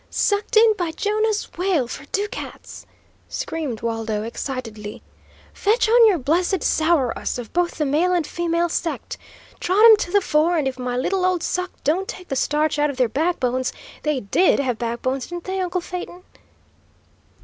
[0.09, 2.87] "Sucked in by Jonah's whale, for ducats!"
[3.29, 5.03] screamed Waldo, excitedly.
[5.53, 9.19] "Fetch on your blessed 'sour us' of both the male and female sect!
[9.59, 12.79] Trot 'em to the fore, and if my little old suck don't take the starch
[12.79, 16.23] out of their backbones, they DID have backbones, didn't they, uncle Phaeton?"